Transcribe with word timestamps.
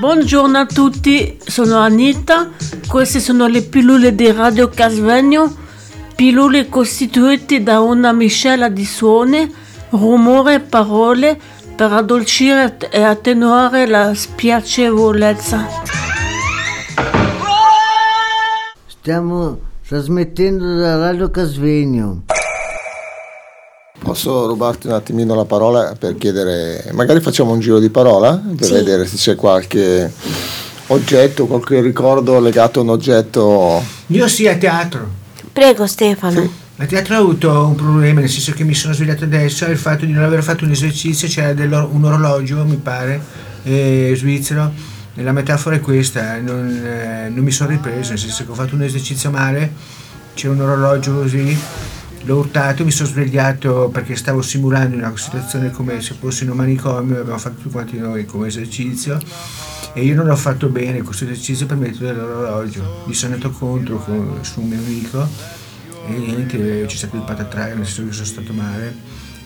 Buongiorno 0.00 0.56
a 0.56 0.64
tutti, 0.64 1.38
sono 1.44 1.76
Anita, 1.76 2.48
queste 2.88 3.20
sono 3.20 3.46
le 3.48 3.60
pillole 3.60 4.14
di 4.14 4.32
Radio 4.32 4.70
Casvegno, 4.70 5.54
pillole 6.16 6.70
costituite 6.70 7.62
da 7.62 7.80
una 7.80 8.10
miscela 8.12 8.70
di 8.70 8.86
suoni, 8.86 9.54
rumore 9.90 10.54
e 10.54 10.60
parole 10.60 11.38
per 11.76 11.92
addolcire 11.92 12.78
e 12.90 13.02
attenuare 13.02 13.86
la 13.86 14.14
spiacevolezza. 14.14 15.66
Stiamo 18.86 19.58
trasmettendo 19.86 20.76
da 20.76 20.96
Radio 20.96 21.30
Casvegno. 21.30 22.22
Posso 24.10 24.48
rubarti 24.48 24.88
un 24.88 24.94
attimino 24.94 25.36
la 25.36 25.44
parola 25.44 25.94
per 25.96 26.16
chiedere, 26.16 26.90
magari 26.94 27.20
facciamo 27.20 27.52
un 27.52 27.60
giro 27.60 27.78
di 27.78 27.90
parola 27.90 28.42
per 28.56 28.66
Sì. 28.66 28.72
vedere 28.72 29.06
se 29.06 29.14
c'è 29.14 29.36
qualche 29.36 30.12
oggetto, 30.88 31.46
qualche 31.46 31.80
ricordo 31.80 32.40
legato 32.40 32.80
a 32.80 32.82
un 32.82 32.88
oggetto. 32.88 33.80
Io 34.08 34.26
sì 34.26 34.48
a 34.48 34.56
teatro. 34.56 35.08
Prego 35.52 35.86
Stefano. 35.86 36.50
A 36.78 36.86
teatro 36.86 37.14
ho 37.14 37.20
avuto 37.20 37.66
un 37.66 37.76
problema, 37.76 38.18
nel 38.18 38.28
senso 38.28 38.50
che 38.50 38.64
mi 38.64 38.74
sono 38.74 38.94
svegliato 38.94 39.22
adesso 39.22 39.64
e 39.66 39.70
il 39.70 39.78
fatto 39.78 40.04
di 40.04 40.10
non 40.12 40.24
aver 40.24 40.42
fatto 40.42 40.64
un 40.64 40.72
esercizio, 40.72 41.28
c'era 41.28 41.52
dell'or- 41.54 41.88
un 41.92 42.04
orologio, 42.04 42.64
mi 42.64 42.78
pare, 42.82 43.22
eh, 43.62 44.12
svizzero. 44.16 44.72
E 45.14 45.22
la 45.22 45.30
metafora 45.30 45.76
è 45.76 45.80
questa, 45.80 46.36
non, 46.40 46.68
eh, 46.84 47.28
non 47.28 47.44
mi 47.44 47.52
sono 47.52 47.70
ripreso, 47.70 48.08
nel 48.08 48.18
senso 48.18 48.42
che 48.44 48.50
ho 48.50 48.54
fatto 48.54 48.74
un 48.74 48.82
esercizio 48.82 49.30
male, 49.30 49.70
c'era 50.34 50.52
un 50.52 50.62
orologio 50.62 51.12
così, 51.14 51.56
l'ho 52.22 52.36
urtato, 52.36 52.84
mi 52.84 52.90
sono 52.90 53.08
svegliato 53.08 53.88
perché 53.92 54.14
stavo 54.14 54.42
simulando 54.42 54.96
una 54.96 55.16
situazione 55.16 55.70
come 55.70 56.00
se 56.00 56.14
fossi 56.14 56.44
in 56.44 56.50
un 56.50 56.56
manicomio, 56.56 57.20
abbiamo 57.20 57.38
fatto 57.38 57.56
tutti 57.56 57.70
quanti 57.70 57.98
noi 57.98 58.26
come 58.26 58.48
esercizio 58.48 59.18
e 59.92 60.04
io 60.04 60.14
non 60.14 60.28
ho 60.28 60.36
fatto 60.36 60.68
bene 60.68 61.02
questo 61.02 61.24
esercizio 61.24 61.66
per 61.66 61.76
metodo 61.76 62.06
dell'orologio, 62.06 63.04
mi 63.06 63.14
sono 63.14 63.34
andato 63.34 63.52
contro 63.52 63.96
con- 63.98 64.38
su 64.42 64.60
un 64.60 64.68
mio 64.68 64.78
amico 64.78 65.26
e 66.06 66.12
niente, 66.12 66.84
c'è 66.86 66.96
stato 66.96 67.16
il 67.16 67.22
patatraio, 67.22 67.76
nel 67.76 67.86
senso 67.86 68.06
che 68.06 68.12
sono 68.12 68.26
stato 68.26 68.52
male 68.52 68.94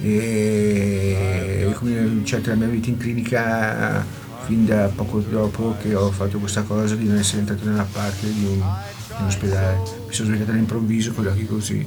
e 0.00 1.72
come 1.76 2.22
c'è 2.24 2.40
la 2.44 2.54
mia 2.54 2.66
vita 2.66 2.88
in 2.88 2.96
clinica 2.96 4.04
fin 4.44 4.66
da 4.66 4.88
poco 4.88 5.20
dopo 5.20 5.76
che 5.80 5.94
ho 5.94 6.10
fatto 6.10 6.38
questa 6.38 6.62
cosa 6.62 6.96
di 6.96 7.06
non 7.06 7.18
essere 7.18 7.40
entrato 7.40 7.64
nella 7.64 7.86
parte 7.90 8.32
di 8.32 8.44
un, 8.44 8.58
di 8.58 9.20
un 9.20 9.26
ospedale. 9.26 9.76
Mi 10.08 10.12
sono 10.12 10.28
svegliato 10.28 10.50
all'improvviso 10.50 11.12
con 11.12 11.24
gli 11.24 11.28
occhi 11.28 11.46
così 11.46 11.86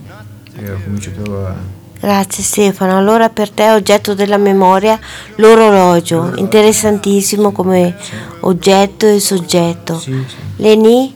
e 0.58 0.72
ho 0.72 0.80
cominciato 0.84 1.46
a... 1.46 1.56
Grazie 2.00 2.44
Stefano. 2.44 2.98
Allora 2.98 3.30
per 3.30 3.50
te 3.50 3.72
oggetto 3.72 4.14
della 4.14 4.38
memoria 4.38 5.00
l'orologio, 5.36 6.34
interessantissimo 6.36 7.52
come 7.52 7.96
oggetto 8.42 9.08
e 9.08 9.20
soggetto. 9.20 9.98
Sì, 9.98 10.12
sì. 10.28 10.36
Leni? 10.58 11.16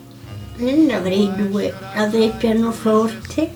Io 0.58 0.76
ne 0.76 0.94
avrei 0.94 1.32
due, 1.36 1.73
avrei 1.94 2.26
il 2.26 2.32
pianoforte 2.32 3.50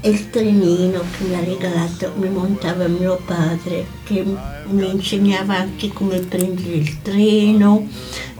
e 0.00 0.10
il 0.10 0.30
trenino 0.30 1.02
che 1.16 1.24
mi 1.24 1.34
ha 1.34 1.40
regalato, 1.40 2.12
mi 2.16 2.28
montava 2.28 2.86
mio 2.86 3.20
padre, 3.24 3.84
che 4.04 4.24
mi 4.68 4.90
insegnava 4.90 5.56
anche 5.56 5.88
come 5.88 6.18
prendere 6.20 6.76
il 6.76 7.02
treno, 7.02 7.88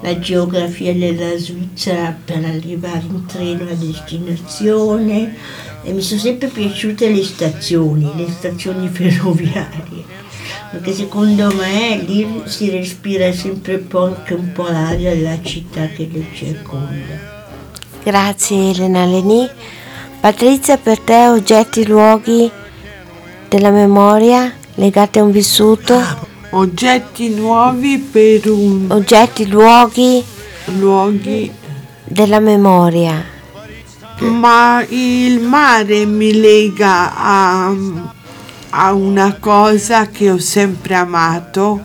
la 0.00 0.19
geografia 0.20 0.95
della 0.95 1.37
Svizzera 1.37 2.17
per 2.25 2.45
arrivare 2.45 3.03
in 3.09 3.27
treno 3.27 3.69
a 3.69 3.75
destinazione 3.75 5.34
e 5.83 5.92
mi 5.92 6.00
sono 6.00 6.20
sempre 6.20 6.47
piaciute 6.48 7.11
le 7.11 7.25
stazioni, 7.25 8.09
le 8.15 8.31
stazioni 8.31 8.87
ferroviarie, 8.89 10.05
perché 10.70 10.93
secondo 10.93 11.53
me 11.55 12.00
lì 12.06 12.43
si 12.45 12.70
respira 12.70 13.33
sempre 13.33 13.84
anche 13.91 14.34
un 14.34 14.53
po' 14.53 14.69
l'aria 14.69 15.12
della 15.12 15.43
città 15.43 15.89
che 15.89 16.09
lo 16.12 16.22
circonda. 16.33 17.37
Grazie 18.05 18.70
Elena. 18.70 19.05
Leni? 19.05 19.48
Patrizia 20.21 20.77
per 20.77 20.99
te 20.99 21.29
oggetti, 21.29 21.87
luoghi 21.87 22.51
della 23.49 23.71
memoria 23.71 24.53
legati 24.75 25.19
a 25.19 25.23
un 25.23 25.31
vissuto? 25.31 26.01
Oggetti 26.51 27.34
nuovi 27.34 27.99
per 27.99 28.51
un 28.51 28.87
Oggetti, 28.89 29.47
luoghi 29.47 30.25
luoghi, 30.77 31.51
della 32.05 32.41
memoria. 32.41 33.25
ma 34.19 34.84
il 34.89 35.41
mare 35.41 36.05
mi 36.05 36.33
lega 36.33 37.15
a, 37.17 37.75
a 38.71 38.93
una 38.93 39.37
cosa 39.39 40.09
che 40.09 40.31
ho 40.31 40.39
sempre 40.39 40.95
amato, 40.95 41.83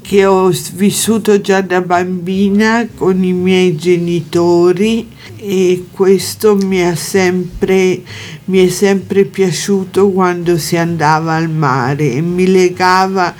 che 0.00 0.24
ho 0.24 0.52
vissuto 0.74 1.40
già 1.40 1.60
da 1.60 1.80
bambina 1.80 2.86
con 2.96 3.22
i 3.22 3.32
miei 3.32 3.76
genitori 3.76 5.08
e 5.36 5.86
questo 5.92 6.56
mi 6.56 6.82
ha 6.84 6.94
sempre 6.96 8.02
mi 8.46 8.66
è 8.66 8.68
sempre 8.68 9.24
piaciuto 9.24 10.10
quando 10.10 10.58
si 10.58 10.76
andava 10.76 11.34
al 11.34 11.48
mare 11.48 12.12
e 12.12 12.20
mi 12.20 12.46
legava 12.50 13.34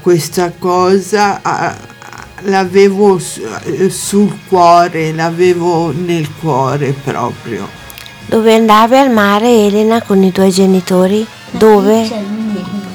questa 0.00 0.52
cosa 0.58 1.40
a- 1.42 1.94
l'avevo 2.42 3.18
sul 3.18 4.38
cuore, 4.48 5.12
l'avevo 5.12 5.92
nel 5.92 6.28
cuore 6.40 6.94
proprio. 7.02 7.68
Dove 8.26 8.54
andavi 8.54 8.96
al 8.96 9.10
mare 9.10 9.66
Elena 9.66 10.02
con 10.02 10.22
i 10.22 10.32
tuoi 10.32 10.50
genitori? 10.50 11.24
Dove? 11.50 12.45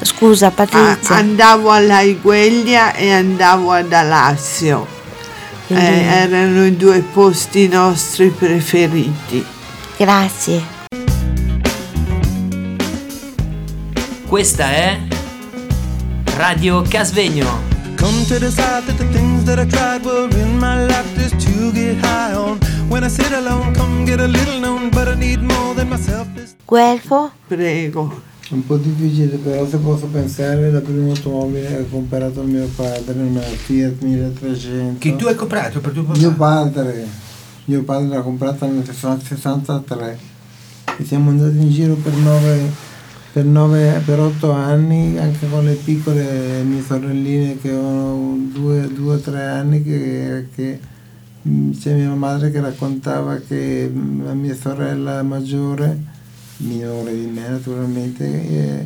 Scusa 0.04 0.48
A- 0.48 0.52
Patrizia. 0.52 1.16
andavo 1.16 1.70
all'Aigueglia 1.72 2.94
e 2.94 3.12
andavo 3.12 3.72
ad 3.72 3.92
Alassio. 3.94 4.88
Eh, 5.68 5.76
erano 5.76 6.66
i 6.66 6.76
due 6.76 7.00
posti 7.02 7.68
nostri 7.68 8.30
preferiti. 8.30 9.46
Grazie. 9.98 10.80
Questa 14.28 14.70
è 14.72 15.00
Radio 16.36 16.82
Casvegno. 16.82 17.70
Come 17.98 18.26
to 18.26 18.40
decide 18.40 18.84
that 18.86 18.96
the 18.98 19.08
things 19.12 19.44
that 19.44 19.60
I 19.60 19.66
tried 19.68 20.04
were 20.06 20.28
in 20.40 20.58
my 20.58 20.86
life 20.88 21.08
just 21.16 21.36
to 21.46 21.72
get 21.72 22.04
high 22.04 22.34
on. 22.36 22.58
When 22.90 23.04
I 23.04 23.10
sit 23.10 23.32
alone, 23.32 23.74
come 23.76 24.04
get 24.06 24.20
a 24.20 24.26
little 24.28 24.60
known, 24.60 24.90
but 24.90 25.08
I 25.08 25.16
need 25.16 25.42
more 25.42 25.74
than 25.76 25.88
myself. 25.90 26.28
Guelfo? 26.66 27.32
Prego. 27.48 28.22
È 28.52 28.54
un 28.54 28.66
po' 28.66 28.76
difficile, 28.76 29.38
però 29.38 29.66
se 29.66 29.78
posso 29.78 30.08
pensare, 30.08 30.70
la 30.72 30.82
prima 30.82 31.14
automobile 31.14 31.68
che 31.68 31.78
ha 31.78 31.86
comprato 31.90 32.44
mio 32.44 32.68
padre, 32.76 33.22
una 33.22 33.40
Fiat 33.40 34.02
1300. 34.02 34.96
Che 34.98 35.16
tu 35.16 35.26
hai 35.28 35.36
comprato 35.36 35.80
per 35.80 35.94
tuo 35.94 36.04
papà? 36.04 36.20
Mio 36.20 36.34
padre, 36.34 37.08
mio 37.64 37.84
padre 37.84 38.08
l'ha 38.10 38.22
comprata 38.22 38.66
nel 38.66 38.84
63 38.84 40.18
e 40.98 41.06
siamo 41.06 41.30
andati 41.30 41.62
in 41.62 41.72
giro 41.72 41.94
per 41.94 42.12
nove, 42.12 42.70
per 43.32 43.46
nove, 43.46 44.02
per 44.04 44.20
otto 44.20 44.52
anni, 44.52 45.18
anche 45.18 45.48
con 45.48 45.64
le 45.64 45.76
piccole 45.76 46.62
mie 46.64 46.84
sorelline 46.84 47.58
che 47.58 47.70
avevano 47.70 48.38
due, 48.52 48.92
due 48.94 49.16
o 49.16 49.20
tre 49.20 49.46
anni, 49.46 49.82
che, 49.82 50.48
che 50.54 50.78
mm, 51.48 51.72
c'è 51.72 51.94
mia 51.94 52.10
madre 52.10 52.52
che 52.52 52.60
raccontava 52.60 53.38
che 53.38 53.90
mm, 53.90 54.26
la 54.26 54.34
mia 54.34 54.58
sorella 54.58 55.24
maggiore, 55.24 56.11
minore 56.62 57.14
di 57.14 57.26
me 57.26 57.50
naturalmente, 57.50 58.26
e, 58.26 58.86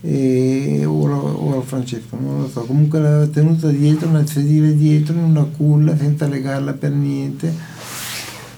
e 0.00 0.84
ora, 0.84 1.16
ora 1.16 1.60
Francesco, 1.62 2.16
non 2.20 2.42
lo 2.42 2.48
so, 2.48 2.60
comunque 2.62 3.00
l'aveva 3.00 3.26
tenuta 3.26 3.68
dietro, 3.68 4.10
nel 4.10 4.28
sedile 4.28 4.76
dietro, 4.76 5.14
in 5.14 5.24
una 5.24 5.44
culla, 5.44 5.96
senza 5.96 6.26
legarla 6.26 6.72
per 6.72 6.90
niente, 6.90 7.52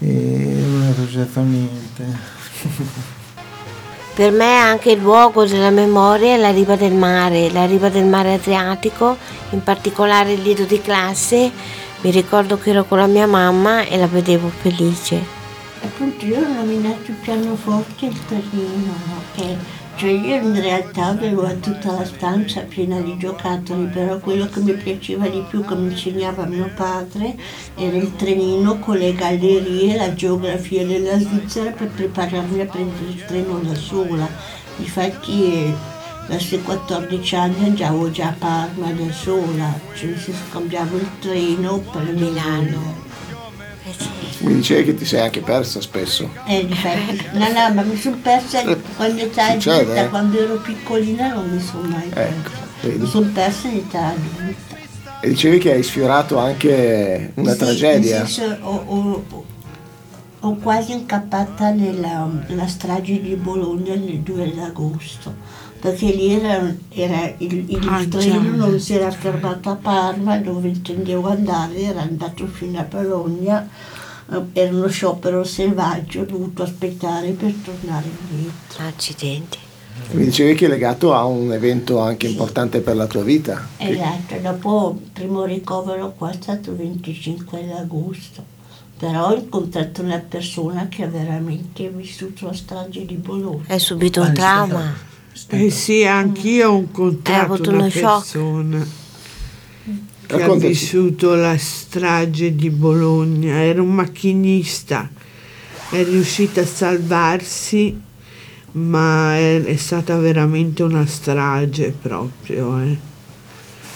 e 0.01 0.65
non 0.69 0.89
è 0.89 0.95
successo 0.95 1.41
niente. 1.43 2.05
Per 4.17 4.33
me 4.33 4.57
anche 4.57 4.93
il 4.93 5.01
luogo 5.03 5.45
della 5.45 5.69
memoria 5.69 6.33
è 6.33 6.39
la 6.39 6.51
riva 6.51 6.75
del 6.75 6.95
mare, 6.95 7.51
la 7.53 7.67
riva 7.67 7.91
del 7.91 8.07
mare 8.07 8.33
Adriatico, 8.33 9.15
in 9.51 9.63
particolare 9.63 10.33
il 10.33 10.41
lido 10.41 10.65
di 10.65 10.81
classe. 10.81 11.53
Mi 12.01 12.11
ricordo 12.11 12.57
che 12.57 12.71
ero 12.71 12.85
con 12.85 12.97
la 12.97 13.07
mia 13.07 13.27
mamma 13.27 13.85
e 13.85 13.99
la 13.99 14.07
vedevo 14.07 14.49
felice. 14.49 15.36
Appunto 15.83 16.25
io 16.25 16.39
ho 16.39 16.53
nominato 16.53 17.11
il 17.11 17.17
pianoforte 17.23 18.07
e 18.07 18.09
il 18.09 18.27
terreno, 18.27 18.95
no? 19.07 19.23
che 19.35 19.85
cioè 19.97 20.11
io 20.11 20.37
in 20.37 20.61
realtà 20.61 21.07
avevo 21.07 21.47
tutta 21.59 21.93
la 21.93 22.05
stanza 22.05 22.61
piena 22.61 23.01
di 23.01 23.17
giocattoli, 23.17 23.87
però 23.87 24.19
quello 24.19 24.47
che 24.47 24.61
mi 24.61 24.75
piaceva 24.75 25.27
di 25.27 25.43
più 25.49 25.65
che 25.65 25.75
mi 25.75 25.91
insegnava 25.91 26.45
mio 26.45 26.71
padre 26.75 27.35
era 27.75 27.97
il 27.97 28.15
trenino 28.15 28.79
con 28.79 28.99
le 28.99 29.15
gallerie, 29.15 29.97
la 29.97 30.13
geografia 30.13 30.85
della 30.85 31.19
Svizzera 31.19 31.71
per 31.71 31.89
prepararmi 31.89 32.61
a 32.61 32.67
prendere 32.67 33.07
il 33.07 33.25
treno 33.25 33.59
da 33.61 33.75
sola. 33.75 34.29
Infatti 34.77 35.55
eh, 35.55 35.75
da 36.27 36.35
questi 36.35 36.61
14 36.61 37.35
anni 37.37 37.65
andavo 37.65 38.11
già 38.11 38.29
a 38.29 38.35
Parma 38.39 38.93
da 38.93 39.11
sola, 39.13 39.81
cioè 39.95 40.11
nel 40.11 40.19
senso 40.19 40.43
cambiavo 40.51 40.97
il 40.99 41.09
treno 41.21 41.79
per 41.79 42.03
Milano. 42.13 43.05
Mi 44.39 44.55
dicevi 44.55 44.85
che 44.85 44.95
ti 44.95 45.05
sei 45.05 45.21
anche 45.21 45.41
persa 45.41 45.81
spesso. 45.81 46.31
Eh, 46.47 46.67
difatti. 46.67 47.27
No, 47.33 47.49
no, 47.53 47.75
ma 47.75 47.83
mi 47.83 47.97
sono 47.97 48.17
persa 48.23 48.63
quando 48.97 49.23
età 49.23 49.53
Succede, 49.53 49.81
adulta, 49.81 50.05
eh? 50.05 50.09
quando 50.09 50.39
ero 50.41 50.57
piccolina 50.57 51.33
non 51.35 51.49
mi 51.51 51.61
sono 51.61 51.89
mai 51.89 52.09
persa. 52.09 52.29
Ecco, 52.35 52.51
vedi. 52.83 52.99
Mi 52.99 53.07
sono 53.09 53.31
persa 53.33 53.69
in 53.69 53.77
età 53.77 54.07
adulta. 54.09 54.75
E 55.23 55.29
dicevi 55.31 55.59
che 55.59 55.73
hai 55.73 55.83
sfiorato 55.83 56.39
anche 56.39 57.33
una 57.37 57.53
Sì, 57.53 57.59
tragedia. 57.59 58.19
nel 58.19 58.29
senso, 58.29 58.57
ho, 58.61 58.85
ho- 58.87 59.45
ho 60.41 60.55
quasi 60.57 60.93
incappata 60.93 61.71
nella, 61.71 62.29
nella 62.47 62.67
strage 62.69 63.21
di 63.21 63.35
Bologna 63.37 63.95
il 63.95 64.21
2 64.21 64.53
agosto, 64.63 65.35
perché 65.81 66.07
lì 66.07 66.35
era, 66.35 66.73
era 66.91 67.33
il, 67.39 67.65
il 67.71 67.89
Ah, 67.89 68.05
treno 68.09 68.55
non 68.55 68.79
si 68.79 68.95
era 68.95 69.11
fermato 69.11 69.71
a 69.71 69.77
Parma 69.77 70.37
dove 70.37 70.69
intendevo 70.69 71.27
andare, 71.29 71.81
era 71.81 72.03
andato 72.03 72.47
fino 72.47 72.79
a 72.79 72.83
Bologna, 72.85 73.67
eh, 74.31 74.43
era 74.53 74.75
uno 74.75 74.89
sciopero 74.89 75.45
selvaggio, 75.45 76.21
ho 76.21 76.25
dovuto 76.25 76.63
aspettare 76.63 77.31
per 77.31 77.53
tornare 77.65 78.07
indietro. 78.29 78.85
Accidenti. 78.85 79.59
Mi 80.11 80.25
dicevi 80.25 80.55
che 80.55 80.67
è 80.67 80.69
legato 80.69 81.15
a 81.15 81.25
un 81.25 81.53
evento 81.53 82.01
anche 82.01 82.27
importante 82.27 82.81
per 82.81 82.97
la 82.97 83.07
tua 83.07 83.23
vita. 83.23 83.67
Esatto, 83.79 84.37
dopo 84.41 84.99
il 85.03 85.11
primo 85.11 85.45
ricovero 85.45 86.13
qua 86.13 86.31
è 86.31 86.35
stato 86.39 86.71
il 86.71 86.77
25 86.77 87.73
agosto, 87.73 88.45
però 88.99 89.31
ho 89.31 89.35
incontrato 89.35 90.03
una 90.03 90.19
persona 90.19 90.89
che 90.89 91.05
ha 91.05 91.09
veramente 91.09 91.89
vissuto 91.89 92.47
la 92.47 92.53
strage 92.53 93.07
di 93.07 93.15
Bologna. 93.15 93.65
Hai 93.69 93.81
subito 93.81 94.21
un 94.21 94.33
trauma. 94.35 94.95
Eh 95.49 95.71
sì, 95.71 96.05
anch'io 96.05 96.71
ho 96.71 96.79
incontrato 96.79 97.53
avuto 97.55 97.71
una 97.71 97.79
uno 97.81 97.91
shock. 97.91 98.87
Che 100.27 100.43
ha 100.43 100.53
vissuto 100.55 101.35
la 101.35 101.57
strage 101.57 102.55
di 102.55 102.71
Bologna, 102.71 103.63
era 103.63 103.81
un 103.81 103.95
macchinista, 103.95 105.09
è 105.91 106.03
riuscito 106.05 106.61
a 106.61 106.67
salvarsi, 106.67 107.99
ma 108.73 109.37
è, 109.37 109.63
è 109.63 109.77
stata 109.77 110.17
veramente 110.19 110.83
una 110.83 111.07
strage 111.07 111.95
proprio. 112.01 112.81
eh. 112.81 112.97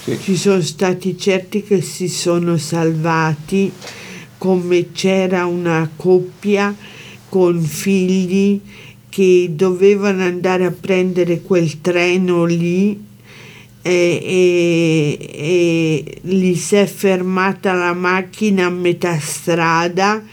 Sì. 0.03 0.17
Ci 0.19 0.35
sono 0.35 0.61
stati 0.61 1.17
certi 1.17 1.61
che 1.61 1.81
si 1.81 2.07
sono 2.07 2.57
salvati, 2.57 3.71
come 4.37 4.91
c'era 4.91 5.45
una 5.45 5.87
coppia 5.95 6.75
con 7.29 7.61
figli 7.61 8.59
che 9.09 9.51
dovevano 9.51 10.23
andare 10.23 10.65
a 10.65 10.71
prendere 10.71 11.41
quel 11.41 11.81
treno 11.81 12.45
lì 12.45 13.09
e, 13.81 14.21
e- 14.23 15.29
e 15.33 16.17
gli 16.21 16.55
si 16.55 16.75
è 16.75 16.85
fermata 16.85 17.73
la 17.73 17.93
macchina 17.93 18.65
a 18.65 18.69
metà 18.69 19.17
strada 19.19 20.23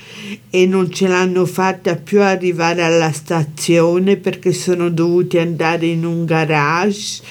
e 0.50 0.66
non 0.66 0.90
ce 0.90 1.08
l'hanno 1.08 1.46
fatta 1.46 1.96
più 1.96 2.20
arrivare 2.22 2.82
alla 2.82 3.12
stazione 3.12 4.16
perché 4.16 4.52
sono 4.52 4.90
dovuti 4.90 5.38
andare 5.38 5.86
in 5.86 6.04
un 6.04 6.24
garage 6.24 7.22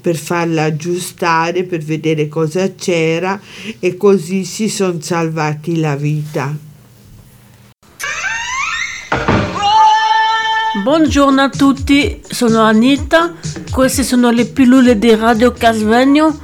per 0.00 0.16
farla 0.16 0.64
aggiustare, 0.64 1.64
per 1.64 1.80
vedere 1.80 2.28
cosa 2.28 2.74
c'era 2.74 3.40
e 3.78 3.96
così 3.96 4.44
si 4.44 4.68
sono 4.68 5.00
salvati 5.00 5.78
la 5.78 5.96
vita. 5.96 6.72
Buongiorno 10.84 11.40
a 11.40 11.48
tutti, 11.48 12.20
sono 12.28 12.60
Anita, 12.60 13.32
queste 13.70 14.02
sono 14.02 14.30
le 14.30 14.44
pillole 14.44 14.98
di 14.98 15.14
Radio 15.14 15.50
Casvegno, 15.52 16.38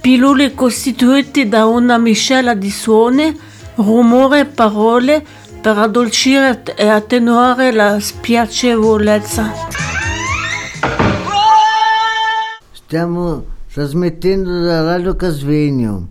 pillole 0.00 0.54
costituite 0.54 1.46
da 1.46 1.66
una 1.66 1.96
miscela 1.96 2.54
di 2.54 2.68
suoni, 2.68 3.38
rumore 3.76 4.40
e 4.40 4.44
parole 4.46 5.24
per 5.62 5.78
addolcire 5.78 6.64
e 6.74 6.88
attenuare 6.88 7.70
la 7.70 8.00
spiacevolezza. 8.00 9.52
Stiamo 12.72 13.44
trasmettendo 13.72 14.62
da 14.62 14.82
Radio 14.82 15.14
Casvegno. 15.14 16.08